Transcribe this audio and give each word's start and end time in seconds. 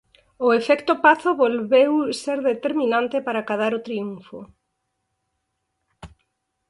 O 0.45 0.47
efecto 0.59 0.91
Pazo 1.05 1.31
volveu 1.43 1.91
ser 2.21 2.37
determinante 2.51 3.17
para 3.25 3.39
acadar 3.41 3.71
o 3.75 3.83
triunfo. 3.87 4.39